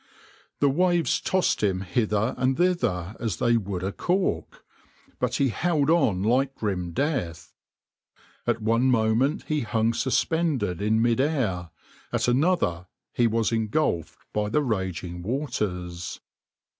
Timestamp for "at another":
12.11-12.87